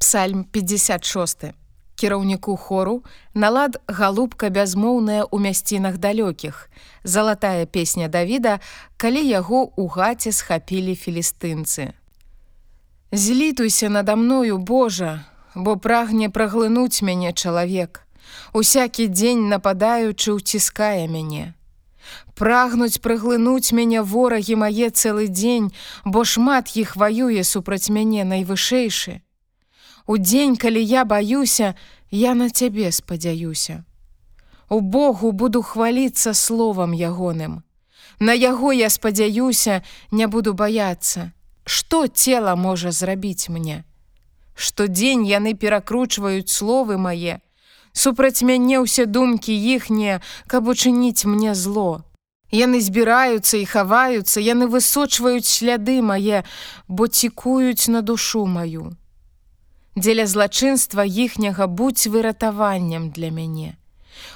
[0.00, 1.52] Псальм 56
[1.94, 3.04] кіраўніку хору
[3.34, 6.72] налад галубка бязмоўная ў мясцінах далёкіх
[7.04, 8.54] залатая песня Давіда
[8.96, 11.92] калі яго ў гаце схапілі філістынцы.
[13.12, 15.20] Злітуйся надо мною Божа
[15.54, 18.00] бо прагне праглынуць мяне чалавек.
[18.56, 21.52] Усякі дзень нападаючы ўціскае мяне.
[22.32, 25.74] Прагнуць праглынуць мяне ворагі мае цэлы дзень
[26.08, 29.20] бо шмат іх ваюе супраць мяне найвышэйшы
[30.06, 31.74] У дзень, калі я баюся,
[32.10, 33.84] я на цябе спадзяюся.
[34.68, 37.62] У Богу буду хваліцца словам ягоным.
[38.20, 41.32] На яго я спадзяюся, не буду баяцца.
[41.64, 43.84] Што цела можа зрабіць мне?
[44.54, 47.40] Штодзень яны перакручваюць словы мае.
[47.92, 52.04] Супраць мяне ўсе думкі іхнія, каб учыніць мне зло.
[52.50, 56.42] Яны збіраюцца і хаваюцца, яны высочваюць сляды мае,
[56.88, 58.94] бо цікуюць на душу маю
[60.00, 63.76] дзеля злачынства іхняга будь выратаваннем для мяне.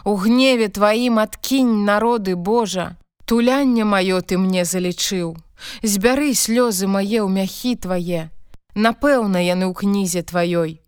[0.04, 5.36] У гневе тваім адкінь народы Божа, Тулянне маё ты мне залічыў,
[5.82, 8.28] Збяры слёзы мае ў мяхі твае,
[8.74, 10.80] Напэўна, яны ў кнізе тваёй.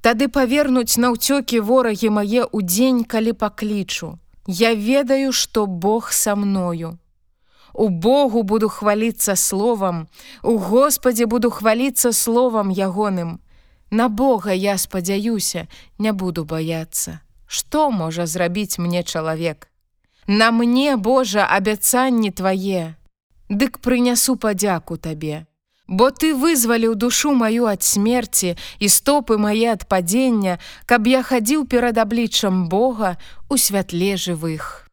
[0.00, 4.16] Тады павернуць на ўцёкі ворагі мае ў дзень, калі паклічу.
[4.46, 6.98] Я ведаю, што Бог са мною.
[7.74, 10.08] У Богу буду хваліцца словам,
[10.42, 13.38] У Господе буду хваліцца словам ягоным.
[13.90, 15.66] На Бога я спадзяюся,
[15.98, 17.20] не буду баяцца.
[17.46, 19.68] Што можа зрабіць мне чалавек?
[20.26, 22.94] На мне, Божа, абяцанні твае,
[23.50, 25.46] Дык прынясу падзяку табе.
[25.90, 31.66] Бо ты вызваліў душу маю ад смерці і стопы мае ад падзення, каб я хадзіў
[31.66, 33.16] перад абліччам Бога
[33.48, 34.89] у святле жывых.